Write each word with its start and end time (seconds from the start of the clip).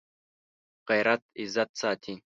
غیرت 0.89 1.21
عزت 1.41 1.69
ساتي 1.81 2.13